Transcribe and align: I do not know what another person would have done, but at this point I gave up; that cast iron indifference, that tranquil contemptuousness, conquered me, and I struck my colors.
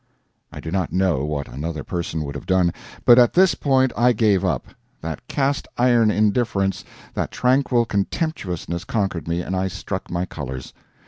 I 0.51 0.59
do 0.59 0.71
not 0.71 0.91
know 0.91 1.23
what 1.25 1.47
another 1.47 1.83
person 1.83 2.23
would 2.23 2.33
have 2.33 2.47
done, 2.47 2.73
but 3.05 3.19
at 3.19 3.33
this 3.33 3.53
point 3.53 3.93
I 3.95 4.13
gave 4.13 4.43
up; 4.43 4.65
that 5.01 5.27
cast 5.27 5.67
iron 5.77 6.09
indifference, 6.09 6.83
that 7.13 7.29
tranquil 7.29 7.85
contemptuousness, 7.85 8.83
conquered 8.85 9.27
me, 9.27 9.41
and 9.43 9.55
I 9.55 9.67
struck 9.67 10.09
my 10.09 10.25
colors. 10.25 10.73